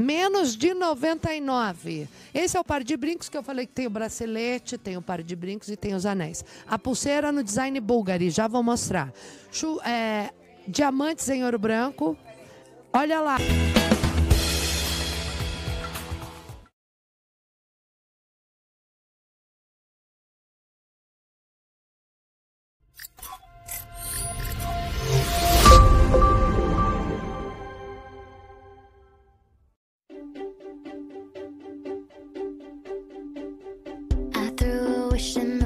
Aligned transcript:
Menos 0.00 0.56
de 0.56 0.72
99. 0.74 2.06
Esse 2.32 2.56
é 2.56 2.60
o 2.60 2.62
par 2.62 2.84
de 2.84 2.96
brincos 2.96 3.28
que 3.28 3.36
eu 3.36 3.42
falei 3.42 3.66
que 3.66 3.72
tem 3.72 3.88
o 3.88 3.90
bracelete, 3.90 4.78
tem 4.78 4.96
o 4.96 5.02
par 5.02 5.24
de 5.24 5.34
brincos 5.34 5.68
e 5.70 5.76
tem 5.76 5.92
os 5.92 6.06
anéis. 6.06 6.44
A 6.68 6.78
pulseira 6.78 7.32
no 7.32 7.42
design 7.42 7.80
Bulgari, 7.80 8.30
já 8.30 8.46
vou 8.46 8.62
mostrar. 8.62 9.12
Chu, 9.50 9.80
é, 9.82 10.30
diamantes 10.68 11.28
em 11.28 11.44
ouro 11.44 11.58
branco. 11.58 12.16
Olha 12.92 13.20
lá. 13.20 13.38
ocean 35.18 35.57